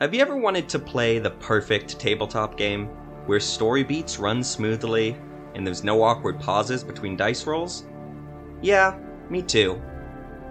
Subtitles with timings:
[0.00, 2.86] Have you ever wanted to play the perfect tabletop game
[3.26, 5.14] where story beats run smoothly
[5.54, 7.84] and there's no awkward pauses between dice rolls?
[8.62, 8.98] Yeah,
[9.28, 9.78] me too.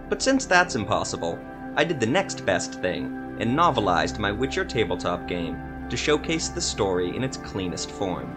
[0.08, 1.40] But since that's impossible,
[1.76, 3.06] I did the next best thing
[3.40, 5.58] and novelized my Witcher tabletop game
[5.90, 8.31] to showcase the story in its cleanest form.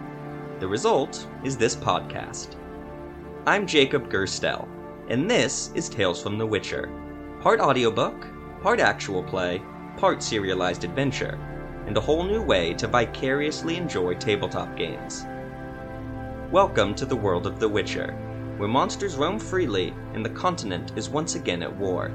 [0.57, 2.55] The result is this podcast.
[3.45, 4.67] I'm Jacob Gerstel,
[5.09, 6.89] and this is Tales from the Witcher,
[7.39, 8.25] part audiobook,
[8.63, 9.61] part actual play,
[9.97, 11.39] part serialized adventure,
[11.85, 15.25] and a whole new way to vicariously enjoy tabletop games.
[16.51, 18.13] Welcome to the world of The Witcher,
[18.57, 22.11] where monsters roam freely and the continent is once again at war.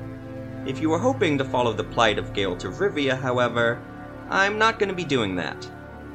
[0.67, 3.83] If you were hoping to follow the plight of Geralt of Rivia, however,
[4.29, 5.71] I'm not going to be doing that.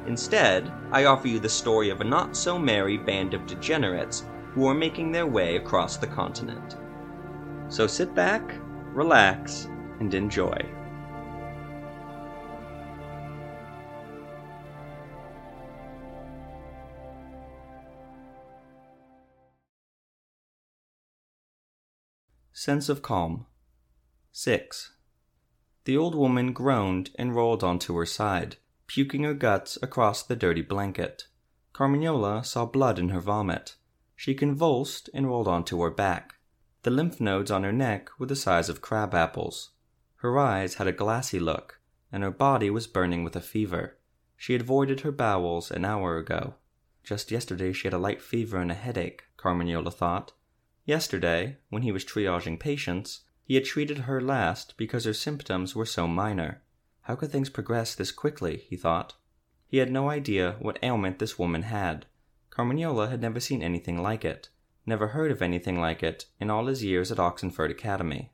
[0.06, 4.66] Instead, I offer you the story of a not so merry band of degenerates who
[4.68, 6.76] are making their way across the continent.
[7.68, 8.54] So sit back,
[8.92, 10.56] relax, and enjoy.
[22.56, 23.46] Sense of Calm
[24.30, 24.92] 6.
[25.86, 30.62] The old woman groaned and rolled onto her side, puking her guts across the dirty
[30.62, 31.24] blanket.
[31.72, 33.74] Carmignola saw blood in her vomit.
[34.14, 36.36] She convulsed and rolled onto her back.
[36.84, 39.70] The lymph nodes on her neck were the size of crab apples.
[40.18, 41.80] Her eyes had a glassy look,
[42.12, 43.98] and her body was burning with a fever.
[44.36, 46.54] She had voided her bowels an hour ago.
[47.02, 50.30] Just yesterday she had a light fever and a headache, Carmignola thought.
[50.84, 55.86] Yesterday, when he was triaging patients, he had treated her last because her symptoms were
[55.86, 56.62] so minor.
[57.02, 59.14] How could things progress this quickly, he thought.
[59.66, 62.06] He had no idea what ailment this woman had.
[62.50, 64.48] Carmignola had never seen anything like it,
[64.86, 68.30] never heard of anything like it in all his years at Oxenfurt Academy.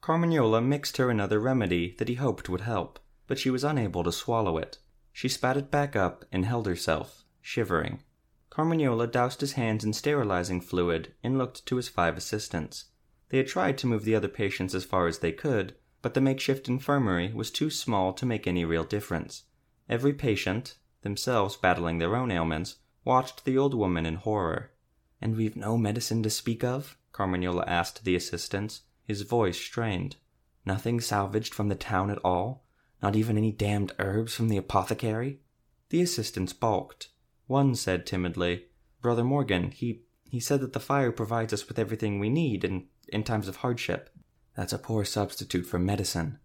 [0.00, 4.12] Carmignola mixed her another remedy that he hoped would help, but she was unable to
[4.12, 4.78] swallow it.
[5.12, 8.02] She spat it back up and held herself, shivering.
[8.50, 12.86] Carmignola doused his hands in sterilizing fluid and looked to his five assistants.
[13.28, 16.20] They had tried to move the other patients as far as they could, but the
[16.20, 19.44] makeshift infirmary was too small to make any real difference.
[19.88, 24.70] Every patient, themselves battling their own ailments, watched the old woman in horror.
[25.20, 26.96] And we've no medicine to speak of?
[27.12, 30.16] Carmignola asked the assistants, his voice strained.
[30.64, 32.64] Nothing salvaged from the town at all?
[33.02, 35.40] Not even any damned herbs from the apothecary?
[35.90, 37.08] The assistants balked.
[37.48, 38.66] One said timidly,
[39.00, 42.88] Brother Morgan, he he said that the fire provides us with everything we need in,
[43.08, 44.10] in times of hardship.
[44.54, 46.38] That's a poor substitute for medicine.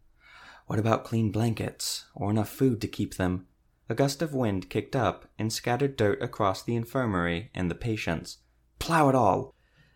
[0.68, 3.48] What about clean blankets, or enough food to keep them?
[3.90, 8.38] A gust of wind kicked up and scattered dirt across the infirmary and the patients.
[8.80, 9.54] Plow it all!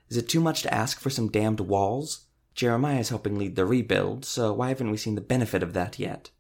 [0.10, 2.26] Is it too much to ask for some damned walls?
[2.54, 6.32] Jeremiah's helping lead the rebuild, so why haven't we seen the benefit of that yet?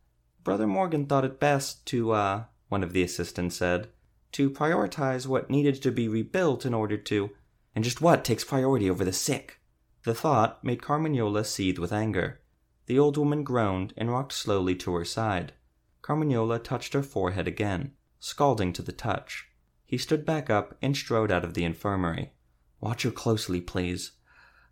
[0.44, 3.88] Brother Morgan thought it best to, uh, one of the assistants said,
[4.34, 7.32] to prioritize what needed to be rebuilt in order to.
[7.76, 9.60] And just what takes priority over the sick?
[10.04, 12.42] The thought made Carmignola seethe with anger.
[12.86, 15.54] The old woman groaned and rocked slowly to her side.
[16.02, 19.48] Carmignola touched her forehead again, scalding to the touch.
[19.86, 22.32] He stood back up and strode out of the infirmary.
[22.80, 24.12] Watch her closely, please.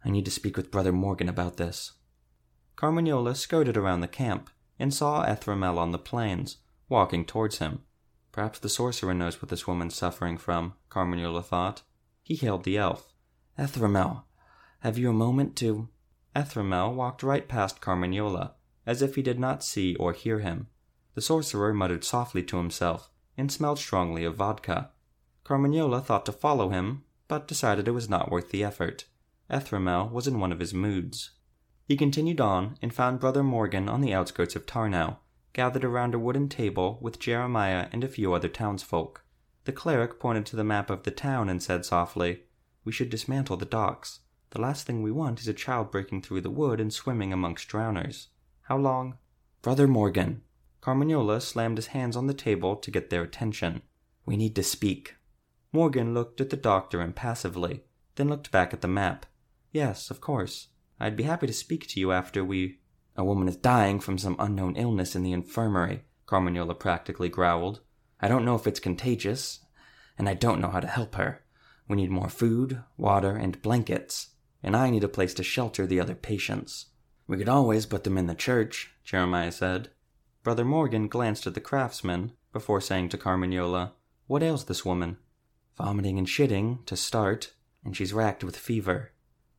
[0.03, 1.93] I need to speak with Brother Morgan about this.
[2.75, 6.57] Carmignola skirted around the camp and saw Ethramel on the plains,
[6.89, 7.83] walking towards him.
[8.35, 11.83] Perhaps the sorcerer knows what this woman's suffering from, Carmignola thought.
[12.21, 13.13] He hailed the elf.
[13.57, 14.25] Ethramel,
[14.79, 15.87] have you a moment to.
[16.35, 20.67] Ethramel walked right past Carmignola, as if he did not see or hear him.
[21.13, 24.91] The sorcerer muttered softly to himself, and smelled strongly of vodka.
[25.45, 29.05] Carmignola thought to follow him, but decided it was not worth the effort.
[29.49, 31.29] Ethramel was in one of his moods.
[31.85, 35.19] He continued on and found Brother Morgan on the outskirts of Tarnow,
[35.55, 39.23] gathered around a wooden table with Jeremiah and a few other townsfolk.
[39.63, 42.43] The cleric pointed to the map of the town and said softly,
[42.83, 44.19] We should dismantle the docks.
[44.49, 47.69] The last thing we want is a child breaking through the wood and swimming amongst
[47.69, 48.27] drowners.
[48.63, 49.17] How long?
[49.61, 50.41] Brother Morgan.
[50.81, 53.81] Carmignola slammed his hands on the table to get their attention.
[54.25, 55.15] We need to speak.
[55.71, 57.85] Morgan looked at the doctor impassively,
[58.15, 59.25] then looked back at the map.
[59.71, 60.67] Yes, of course.
[60.99, 62.79] I'd be happy to speak to you after we.
[63.17, 67.79] A woman is dying from some unknown illness in the infirmary, Carmignola practically growled.
[68.19, 69.59] I don't know if it's contagious,
[70.17, 71.43] and I don't know how to help her.
[71.87, 74.29] We need more food, water, and blankets,
[74.63, 76.87] and I need a place to shelter the other patients.
[77.27, 79.89] We could always put them in the church, Jeremiah said.
[80.43, 83.91] Brother Morgan glanced at the craftsman before saying to Carmignola,
[84.27, 85.17] What ails this woman?
[85.77, 87.53] Vomiting and shitting, to start,
[87.83, 89.11] and she's racked with fever.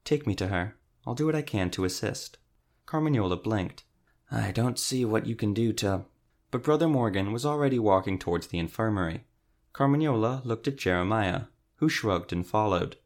[0.04, 0.76] Take me to her.
[1.06, 2.38] I'll do what I can to assist.
[2.86, 3.84] Carmignola blinked.
[4.30, 6.04] I don't see what you can do to.
[6.50, 9.24] but Brother Morgan was already walking towards the infirmary.
[9.74, 11.42] Carmignola looked at Jeremiah,
[11.76, 12.96] who shrugged and followed.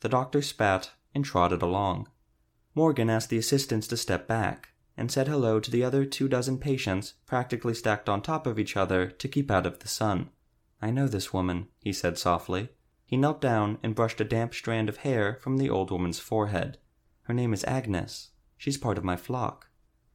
[0.00, 2.08] The doctor spat and trotted along.
[2.74, 6.58] Morgan asked the assistants to step back and said hello to the other two dozen
[6.58, 10.28] patients practically stacked on top of each other to keep out of the sun.
[10.80, 12.68] I know this woman, he said softly.
[13.04, 16.78] He knelt down and brushed a damp strand of hair from the old woman's forehead.
[17.22, 18.30] Her name is Agnes.
[18.60, 19.70] She's part of my flock.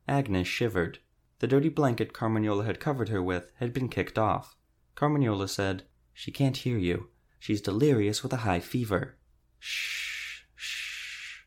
[0.08, 1.00] Agnes shivered.
[1.40, 4.56] The dirty blanket Carmignola had covered her with had been kicked off.
[4.94, 7.10] Carmignola said, She can't hear you.
[7.40, 9.18] She's delirious with a high fever.
[9.58, 11.46] Shh, shh.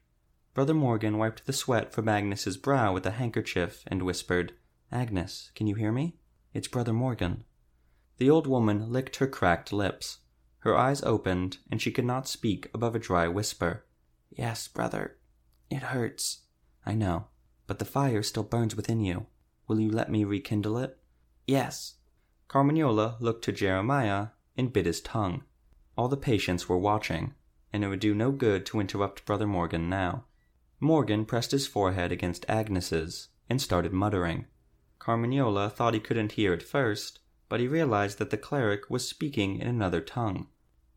[0.54, 4.54] Brother Morgan wiped the sweat from Agnes's brow with a handkerchief and whispered,
[4.90, 6.16] Agnes, can you hear me?
[6.52, 7.44] It's Brother Morgan.
[8.16, 10.18] The old woman licked her cracked lips.
[10.62, 13.86] Her eyes opened, and she could not speak above a dry whisper.
[14.30, 15.18] Yes, brother.
[15.70, 16.40] It hurts.
[16.88, 17.26] I know,
[17.66, 19.26] but the fire still burns within you.
[19.66, 20.96] Will you let me rekindle it?
[21.46, 21.96] Yes.
[22.48, 25.44] Carmignola looked to Jeremiah and bit his tongue.
[25.98, 27.34] All the patients were watching,
[27.74, 30.24] and it would do no good to interrupt Brother Morgan now.
[30.80, 34.46] Morgan pressed his forehead against Agnes's and started muttering.
[34.98, 37.18] Carmignola thought he couldn't hear at first,
[37.50, 40.46] but he realized that the cleric was speaking in another tongue.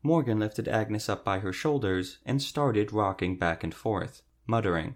[0.02, 4.94] Morgan lifted Agnes up by her shoulders and started rocking back and forth, muttering.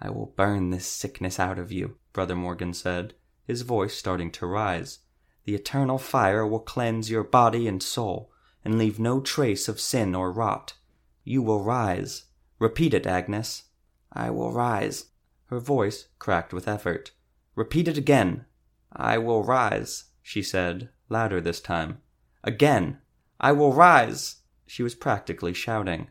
[0.00, 3.14] I will burn this sickness out of you, Brother Morgan said,
[3.46, 4.98] his voice starting to rise.
[5.44, 8.32] The eternal fire will cleanse your body and soul,
[8.64, 10.74] and leave no trace of sin or rot.
[11.22, 12.24] You will rise.
[12.58, 13.64] Repeat it, Agnes.
[14.12, 15.06] I will rise.
[15.46, 17.12] Her voice cracked with effort.
[17.54, 18.46] Repeat it again.
[18.92, 21.98] I will rise, she said, louder this time.
[22.42, 22.98] Again!
[23.38, 24.36] I will rise!
[24.66, 26.08] She was practically shouting.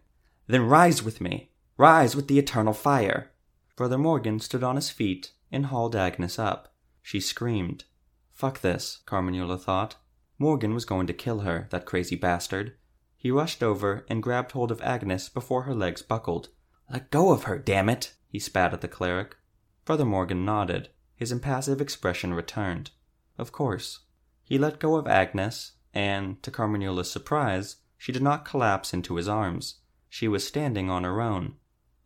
[0.47, 1.51] Then rise with me!
[1.77, 3.31] Rise with the eternal fire!
[3.75, 6.73] Brother Morgan stood on his feet and hauled Agnes up.
[7.01, 7.83] She screamed.
[8.31, 9.95] Fuck this, Carmignola thought.
[10.39, 12.75] Morgan was going to kill her, that crazy bastard.
[13.15, 16.49] He rushed over and grabbed hold of Agnes before her legs buckled.
[16.89, 18.15] Let go of her, damn it!
[18.27, 19.35] he spat at the cleric.
[19.83, 20.89] Brother Morgan nodded.
[21.15, 22.91] His impassive expression returned.
[23.37, 24.01] Of course.
[24.43, 29.27] He let go of Agnes, and, to Carmignola's surprise, she did not collapse into his
[29.27, 29.79] arms.
[30.09, 31.55] She was standing on her own.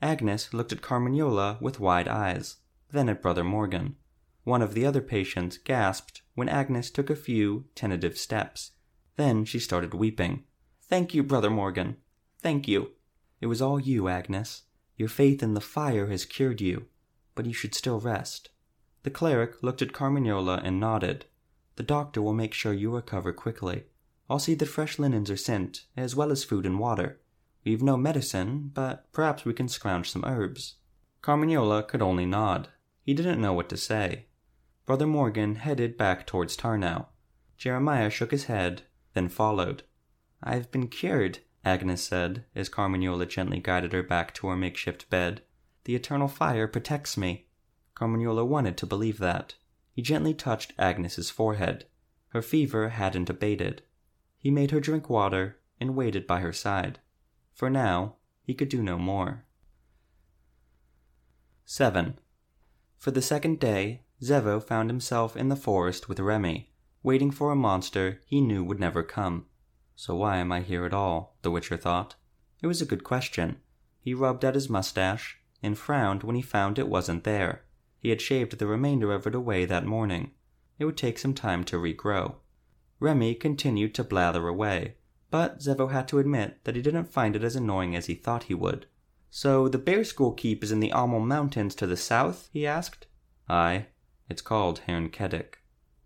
[0.01, 2.57] Agnes looked at Carmignola with wide eyes,
[2.91, 3.95] then at Brother Morgan.
[4.43, 8.71] One of the other patients gasped when Agnes took a few tentative steps.
[9.17, 10.43] Then she started weeping.
[10.83, 11.97] Thank you, Brother Morgan.
[12.41, 12.91] Thank you.
[13.41, 14.63] It was all you, Agnes.
[14.95, 16.87] Your faith in the fire has cured you,
[17.35, 18.49] but you should still rest.
[19.03, 21.25] The cleric looked at Carmignola and nodded.
[21.75, 23.83] The doctor will make sure you recover quickly.
[24.29, 27.19] I'll see that fresh linens are sent, as well as food and water.
[27.63, 30.75] We've no medicine, but perhaps we can scrounge some herbs.
[31.21, 32.69] Carmignola could only nod.
[33.03, 34.27] He didn't know what to say.
[34.85, 37.07] Brother Morgan headed back towards Tarnow.
[37.57, 38.83] Jeremiah shook his head,
[39.13, 39.83] then followed.
[40.41, 45.41] I've been cured, Agnes said, as Carmignola gently guided her back to her makeshift bed.
[45.83, 47.47] The eternal fire protects me.
[47.95, 49.55] Carmignola wanted to believe that.
[49.91, 51.85] He gently touched Agnes's forehead.
[52.29, 53.81] Her fever hadn't abated.
[54.37, 56.99] He made her drink water and waited by her side.
[57.59, 59.43] For now, he could do no more.
[61.65, 62.17] 7.
[62.97, 66.71] For the second day, Zevo found himself in the forest with Remy,
[67.03, 69.45] waiting for a monster he knew would never come.
[69.97, 71.35] So why am I here at all?
[71.41, 72.15] the Witcher thought.
[72.61, 73.57] It was a good question.
[73.99, 77.65] He rubbed at his mustache and frowned when he found it wasn't there.
[77.99, 80.31] He had shaved the remainder of it away that morning.
[80.77, 82.35] It would take some time to regrow.
[83.01, 84.95] Remy continued to blather away,
[85.31, 88.43] but Zevo had to admit that he didn't find it as annoying as he thought
[88.43, 88.85] he would.
[89.29, 92.49] So the bear school keep is in the Amell Mountains to the south?
[92.51, 93.05] he asked.
[93.47, 93.87] Aye,
[94.27, 95.55] it's called Haern Caduch.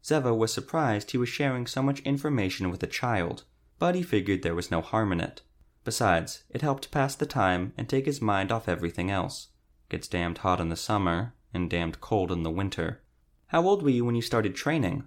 [0.04, 3.46] Zevo was surprised he was sharing so much information with a child,
[3.80, 5.42] but he figured there was no harm in it.
[5.86, 9.50] Besides, it helped pass the time and take his mind off everything else.
[9.90, 13.02] Gets damned hot in the summer, and damned cold in the winter.
[13.48, 15.04] How old were you when you started training?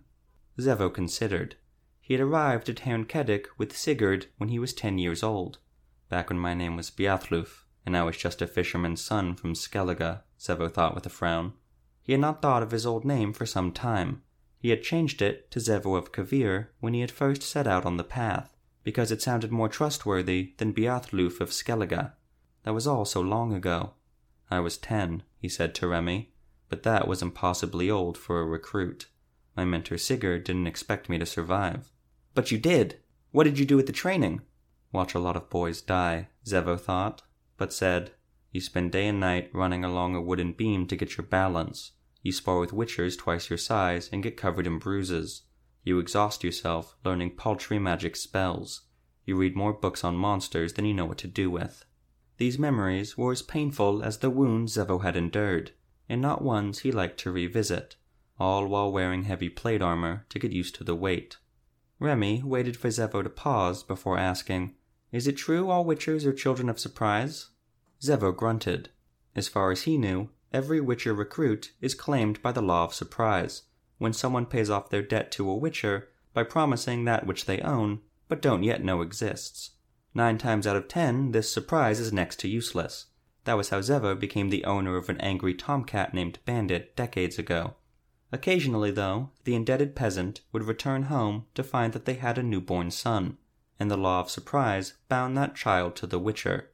[0.59, 1.57] Zevo considered.
[2.07, 5.59] He had arrived at Haern Caduch with Sigurd when he was ten years old,
[6.09, 10.21] back when my name was Beathluf, and I was just a fisherman's son from Skellige,
[10.39, 11.55] Zevo thought with a frown.
[12.01, 14.23] He had not thought of his old name for some time.
[14.57, 17.97] He had changed it to Zevo of Kovir when he had first set out on
[17.97, 22.13] the path, because it sounded more trustworthy than Beathluf of Skellige.
[22.63, 23.95] That was all so long ago.
[24.49, 26.31] I was ten, he said to Remy
[26.69, 29.07] but that was impossibly old for a recruit.
[29.57, 31.93] My mentor Sigurd didn't expect me to survive.
[32.37, 32.99] But you did!
[33.33, 34.43] What did you do with the training?
[34.93, 37.23] Watch a lot of boys die, Zevo thought,
[37.57, 38.11] but said,
[38.53, 41.93] You spend day and night running along a wooden beam to get your balance.
[42.21, 45.45] You spar with witchers twice your size and get covered in bruises.
[45.83, 48.83] You exhaust yourself learning paltry magic spells.
[49.25, 51.87] You read more books on monsters than you know what to do with.
[52.37, 55.71] These memories were as painful as the wounds Zevo had endured,
[56.07, 57.97] and not ones he liked to revisit,
[58.39, 61.39] all while wearing heavy plate armor to get used to the weight.
[61.99, 64.75] Remy waited for Zevo to pause before asking,
[65.13, 67.49] Is it true all witchers are children of surprise?
[68.03, 68.91] Zevo grunted.
[69.35, 73.63] As far as he knew, every witcher recruit is claimed by the law of surprise,
[73.99, 78.01] when someone pays off their debt to a witcher by promising that which they own
[78.29, 79.71] but don't yet know exists.
[80.15, 83.07] Nine times out of ten, this surprise is next to useless.
[83.45, 87.75] That was how Zevo became the owner of an angry tomcat named Bandit decades ago.
[88.33, 92.91] Occasionally, though, the indebted peasant would return home to find that they had a newborn
[92.91, 93.39] son,
[93.79, 96.71] and the law of surprise bound that child to the Witcher.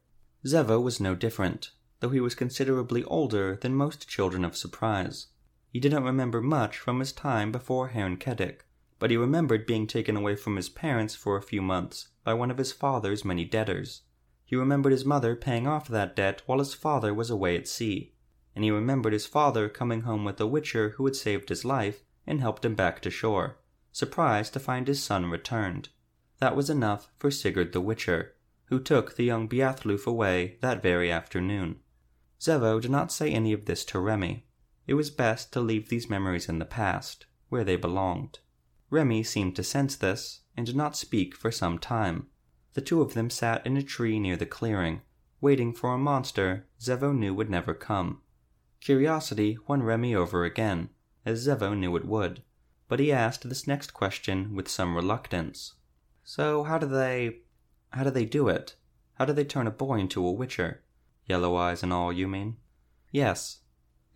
[0.47, 5.27] Zevo was no different, though he was considerably older than most children of surprise.
[5.69, 8.65] He didn't remember much from his time before Haern Caduch,
[8.99, 12.51] but he remembered being taken away from his parents for a few months by one
[12.51, 14.03] of his father's many debtors.
[14.45, 18.13] He remembered his mother paying off that debt while his father was away at sea,
[18.55, 22.03] and he remembered his father coming home with a witcher who had saved his life
[22.27, 23.59] and helped him back to shore,
[23.93, 25.89] surprised to find his son returned.
[26.39, 28.35] That was enough for Sigurd the Witcher,
[28.67, 31.81] who took the young Beathluf away that very afternoon.
[32.41, 34.47] Zevo did not say any of this to Remy.
[34.87, 38.41] It was best to leave these memories in the past, where they belonged.
[38.91, 42.27] Remy seemed to sense this, and did not speak for some time.
[42.75, 45.03] The two of them sat in a tree near the clearing,
[45.41, 48.22] waiting for a monster Zevo knew would never come.
[48.83, 50.91] Curiosity won Remy over again,
[51.25, 52.43] as Zevo knew it would,
[52.89, 55.75] but he asked this next question with some reluctance.
[56.25, 57.43] So how do they
[57.91, 58.75] how do they do it?
[59.15, 60.83] How do they turn a boy into a witcher?
[61.27, 62.57] Yellow eyes and all, you mean?
[63.13, 63.61] Yes.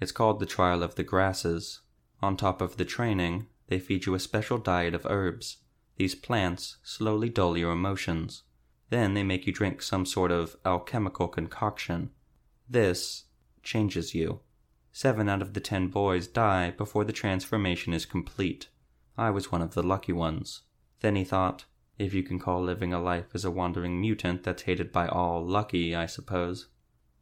[0.00, 1.82] It's called the trial of the grasses.
[2.20, 5.58] On top of the training, they feed you a special diet of herbs.
[5.96, 8.42] These plants slowly dull your emotions.
[8.90, 12.10] Then they make you drink some sort of alchemical concoction.
[12.68, 13.26] This
[13.62, 14.40] changes you.
[14.96, 18.68] Seven out of the ten boys die before the transformation is complete.
[19.18, 20.62] I was one of the lucky ones.
[21.00, 21.66] Then he thought,
[21.98, 25.46] if you can call living a life as a wandering mutant that's hated by all
[25.46, 26.68] lucky, I suppose.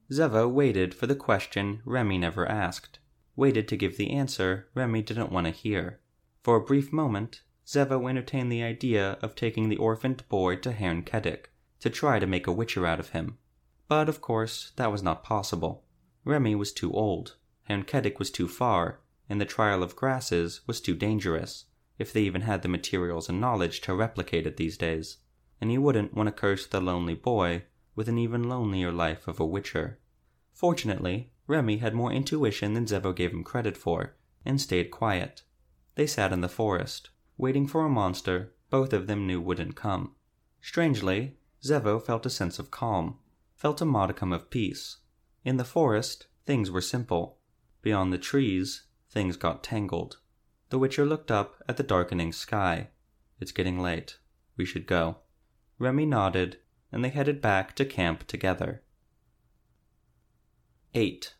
[0.09, 3.01] Zevo waited for the question Remy never asked,
[3.35, 5.99] waited to give the answer Remy didn't want to hear.
[6.45, 11.03] For a brief moment, Zevo entertained the idea of taking the orphaned boy to Haern
[11.03, 11.47] Caduch
[11.81, 13.39] to try to make a witcher out of him.
[13.89, 15.83] But of course, that was not possible.
[16.25, 17.35] Remy was too old,
[17.69, 17.85] Haern
[18.19, 21.65] was too far, and the trial of grasses was too dangerous,
[21.99, 25.19] if they even had the materials and knowledge to replicate it these days.
[25.61, 29.41] And he wouldn't want to curse the lonely boy with an even lonelier life of
[29.41, 29.99] a witcher.
[30.53, 35.43] Fortunately, Remy had more intuition than Zevo gave him credit for, and stayed quiet.
[35.95, 40.17] They sat in the forest, waiting for a monster both of them knew wouldn't come.
[40.61, 43.19] Strangely, Zevo felt a sense of calm,
[43.55, 44.97] felt a modicum of peace.
[45.45, 47.39] In the forest, things were simple.
[47.85, 50.17] Beyond the trees, things got tangled.
[50.71, 52.89] The Witcher looked up at the darkening sky.
[53.39, 54.17] It's getting late.
[54.57, 55.19] We should go.
[55.79, 56.57] Remy nodded,
[56.91, 58.83] and they headed back to camp together.
[60.95, 61.35] 8.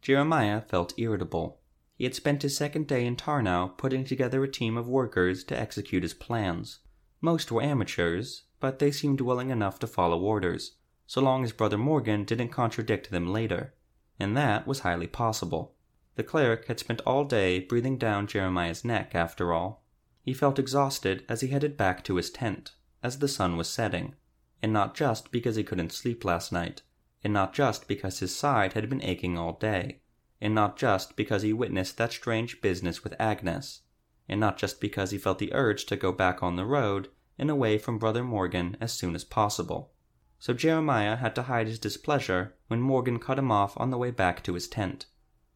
[0.00, 1.58] Jeremiah felt irritable.
[1.96, 5.58] He had spent his second day in Tarnow putting together a team of workers to
[5.58, 6.78] execute his plans.
[7.20, 10.76] Most were amateurs, but they seemed willing enough to follow orders,
[11.08, 13.74] so long as Brother Morgan didn't contradict them later,
[14.18, 15.74] and that was highly possible.
[16.16, 19.84] The cleric had spent all day breathing down Jeremiah's neck, after all.
[20.22, 22.72] He felt exhausted as he headed back to his tent,
[23.02, 24.14] as the sun was setting,
[24.62, 26.82] and not just because he couldn't sleep last night,
[27.22, 30.00] and not just because his side had been aching all day
[30.40, 33.82] and not just because he witnessed that strange business with Agnes,
[34.28, 37.08] and not just because he felt the urge to go back on the road
[37.38, 39.92] and away from Brother Morgan as soon as possible.
[40.38, 44.10] So Jeremiah had to hide his displeasure when Morgan cut him off on the way
[44.10, 45.06] back to his tent.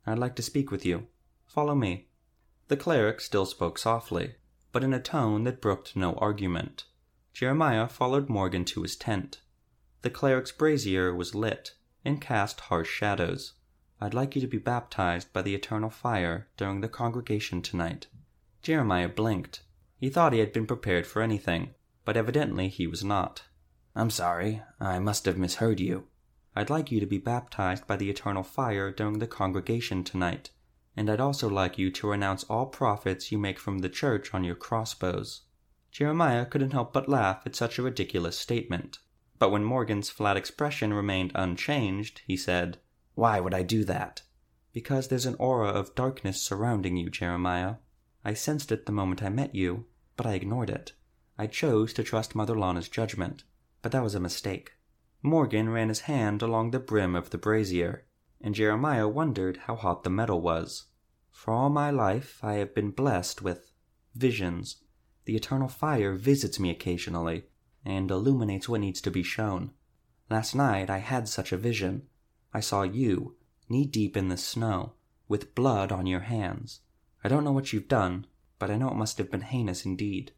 [0.07, 1.07] I'd like to speak with you.
[1.47, 2.09] Follow me.
[2.69, 4.35] The cleric still spoke softly,
[4.73, 6.85] but in a tone that brooked no argument.
[7.33, 9.41] Jeremiah followed Morgan to his tent.
[10.03, 11.75] The cleric's brazier was lit
[12.05, 13.53] and cast harsh shadows.
[14.01, 18.09] I'd like you to be baptized by the eternal fire during the congregation tonight.
[18.63, 19.63] Jeremiah blinked.
[19.97, 21.75] He thought he had been prepared for anything,
[22.05, 23.45] but evidently he was not.
[23.95, 26.07] I'm sorry, I must have misheard you.
[26.57, 30.51] I'd like you to be baptized by the eternal fire during the congregation tonight,
[30.97, 34.45] and I'd also like you to renounce all profits you make from the church on
[34.45, 35.43] your crossbows.
[35.91, 38.99] Jeremiah couldn't help but laugh at such a ridiculous statement,
[39.39, 42.79] but when Morgan's flat expression remained unchanged, he said,
[43.15, 44.23] why would I do that?
[44.73, 47.75] Because there's an aura of darkness surrounding you, Jeremiah.
[48.25, 49.85] I sensed it the moment I met you,
[50.17, 50.93] but I ignored it.
[51.37, 53.45] I chose to trust Mother Lana's judgment,
[53.83, 54.73] but that was a mistake.
[55.23, 58.07] Morgan ran his hand along the brim of the brazier,
[58.41, 60.85] and Jeremiah wondered how hot the metal was.
[61.31, 63.73] For all my life I have been blessed with
[64.15, 64.77] visions.
[65.25, 67.45] The eternal fire visits me occasionally
[67.85, 69.73] and illuminates what needs to be shown.
[70.31, 72.09] Last night I had such a vision.
[72.53, 73.37] I saw you,
[73.69, 74.95] knee deep in the snow,
[75.29, 76.81] with blood on your hands.
[77.25, 78.27] I don't know what you've done,
[78.59, 80.33] but I know it must have been heinous indeed.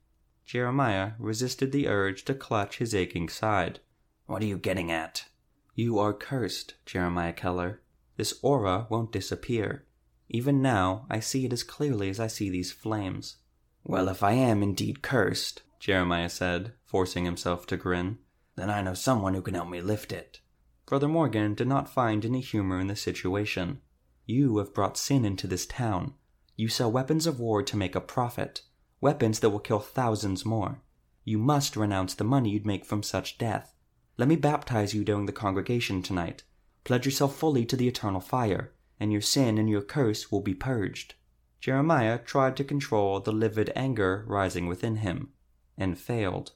[0.44, 3.80] Jeremiah resisted the urge to clutch his aching side.
[4.26, 5.26] What are you getting at?
[5.74, 7.80] You are cursed, Jeremiah Keller.
[8.16, 9.86] This aura won't disappear.
[10.28, 13.36] Even now, I see it as clearly as I see these flames.
[13.82, 18.18] Well, if I am indeed cursed, Jeremiah said, forcing himself to grin,
[18.56, 20.40] then I know someone who can help me lift it.
[20.86, 23.80] Brother Morgan did not find any humor in the situation.
[24.26, 26.14] You have brought sin into this town.
[26.56, 28.62] You sell weapons of war to make a profit,
[29.04, 30.80] weapons that will kill thousands more.
[31.24, 33.74] You must renounce the money you'd make from such death.
[34.16, 36.42] Let me baptize you during the congregation tonight.
[36.84, 40.54] Pledge yourself fully to the eternal fire, and your sin and your curse will be
[40.54, 41.16] purged.
[41.60, 45.34] Jeremiah tried to control the livid anger rising within him,
[45.76, 46.52] and failed.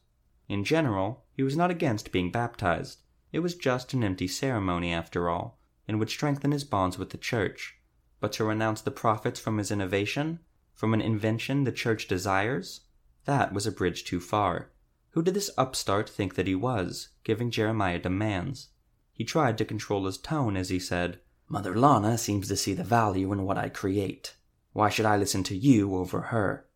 [0.49, 3.01] In general, he was not against being baptized.
[3.31, 7.19] It was just an empty ceremony, after all, and would strengthen his bonds with the
[7.19, 7.75] church.
[8.21, 10.41] But to renounce the profits from his innovation,
[10.79, 12.83] from an invention the church desires,
[13.25, 14.71] that was a bridge too far.
[15.11, 18.69] Who did this upstart think that he was, giving Jeremiah demands?
[19.13, 21.19] He tried to control his tone as he said,
[21.49, 24.37] Mother Lana seems to see the value in what I create.
[24.73, 26.69] Why should I listen to you over her?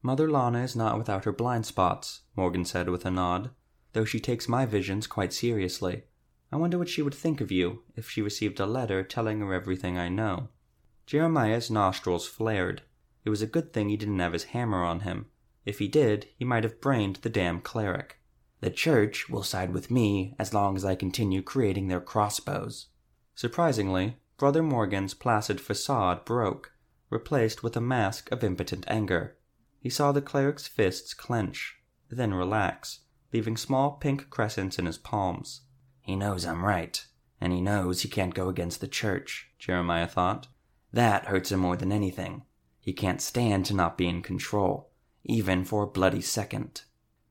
[0.00, 3.50] Mother Lana is not without her blind spots, Morgan said with a nod,
[3.92, 6.04] though she takes my visions quite seriously.
[6.50, 9.52] I wonder what she would think of you if she received a letter telling her
[9.52, 10.48] everything I know.
[11.04, 12.80] Jeremiah's nostrils flared.
[13.24, 15.26] It was a good thing he didn't have his hammer on him.
[15.66, 18.18] If he did, he might have brained the damn cleric.
[18.60, 22.86] The church will side with me as long as I continue creating their crossbows.
[23.34, 26.72] Surprisingly, Brother Morgan's placid facade broke,
[27.10, 29.36] replaced with a mask of impotent anger.
[29.80, 31.76] He saw the cleric's fists clench,
[32.10, 33.00] then relax,
[33.32, 35.62] leaving small pink crescents in his palms.
[36.00, 37.04] He knows I'm right,
[37.40, 40.48] and he knows he can't go against the church, Jeremiah thought.
[40.92, 42.42] That hurts him more than anything.
[42.90, 44.90] He can't stand to not be in control,
[45.22, 46.82] even for a bloody second.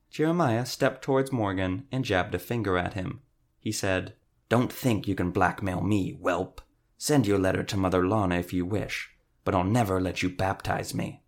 [0.10, 3.20] Jeremiah stepped towards Morgan and jabbed a finger at him.
[3.60, 4.14] He said,
[4.48, 6.62] Don't think you can blackmail me, whelp.
[6.98, 9.10] Send your letter to Mother Lana if you wish,
[9.44, 11.24] but I'll never let you baptize me.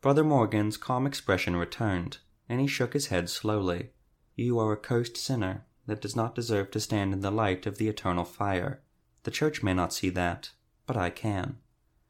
[0.00, 2.18] Brother Morgan's calm expression returned,
[2.48, 3.90] and he shook his head slowly.
[4.34, 7.78] You are a cursed sinner that does not deserve to stand in the light of
[7.78, 8.82] the eternal fire.
[9.22, 10.50] The church may not see that,
[10.86, 11.58] but I can.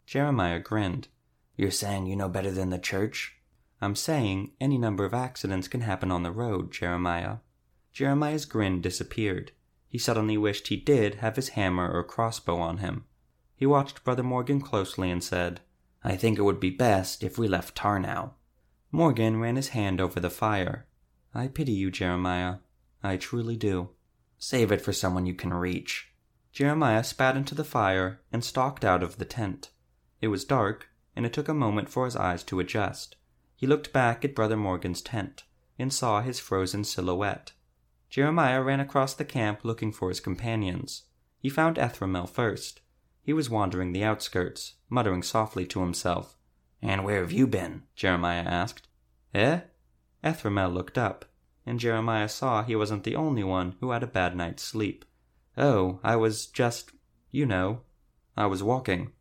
[0.06, 1.08] Jeremiah grinned.
[1.56, 3.36] You're saying you know better than the church?
[3.80, 7.38] I'm saying any number of accidents can happen on the road, Jeremiah.
[7.92, 9.52] Jeremiah's grin disappeared.
[9.88, 13.04] He suddenly wished he did have his hammer or crossbow on him.
[13.54, 15.60] He watched Brother Morgan closely and said,
[16.04, 18.32] I think it would be best if we left Tarnow.
[18.92, 20.86] Morgan ran his hand over the fire.
[21.34, 22.56] I pity you, Jeremiah.
[23.02, 23.90] I truly do.
[24.38, 26.12] Save it for someone you can reach.
[26.52, 29.70] Jeremiah spat into the fire and stalked out of the tent.
[30.20, 33.16] It was dark, and it took a moment for his eyes to adjust.
[33.56, 35.44] He looked back at Brother Morgan's tent
[35.78, 37.52] and saw his frozen silhouette.
[38.10, 41.04] Jeremiah ran across the camp looking for his companions.
[41.38, 42.80] He found Ethramel first.
[43.22, 46.36] He was wandering the outskirts, muttering softly to himself.
[46.80, 47.82] And where have you been?
[47.94, 48.86] Jeremiah asked.
[49.34, 49.60] Eh?
[50.22, 51.24] Ethramel looked up,
[51.64, 55.04] and Jeremiah saw he wasn't the only one who had a bad night's sleep.
[55.56, 56.92] Oh, I was just,
[57.30, 57.80] you know,
[58.36, 59.12] I was walking.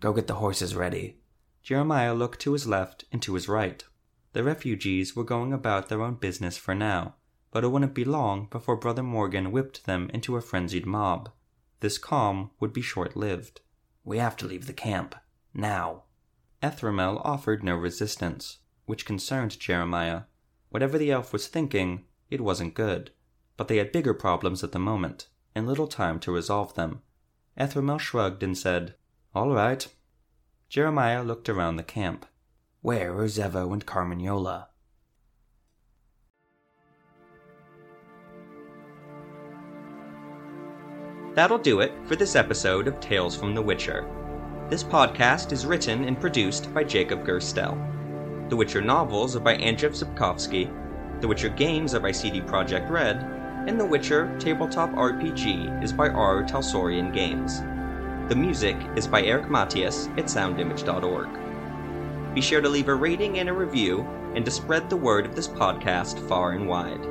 [0.00, 1.18] Go get the horses ready.
[1.62, 3.84] Jeremiah looked to his left and to his right.
[4.32, 7.14] The refugees were going about their own business for now,
[7.50, 11.30] but it wouldn't be long before Brother Morgan whipped them into a frenzied mob.
[11.80, 13.60] This calm would be short lived.
[14.04, 15.14] We have to leave the camp.
[15.54, 16.04] Now.
[16.62, 20.22] Ethramel offered no resistance, which concerned Jeremiah.
[20.70, 23.10] Whatever the elf was thinking, it wasn't good.
[23.56, 27.02] But they had bigger problems at the moment, and little time to resolve them.
[27.56, 28.94] Ethramel shrugged and said,
[29.34, 29.86] All right,
[30.72, 32.24] Jeremiah looked around the camp.
[32.80, 34.68] Where are Zevo and Carmignola?
[41.34, 44.08] That'll do it for this episode of Tales from the Witcher.
[44.70, 47.76] This podcast is written and produced by Jacob Gerstel.
[48.48, 53.18] The Witcher novels are by Andrzej Sapkowski, The Witcher games are by CD Projekt Red,
[53.68, 56.42] and The Witcher Tabletop RPG is by R.
[56.44, 57.60] Talsorian Games.
[58.32, 62.34] The music is by Eric Matyas at soundimage.org.
[62.34, 65.36] Be sure to leave a rating and a review and to spread the word of
[65.36, 67.04] this podcast far and wide.